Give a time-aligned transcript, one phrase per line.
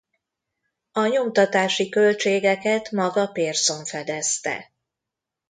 [0.91, 4.71] A nyomtatási költségeket maga Pearson fedezte.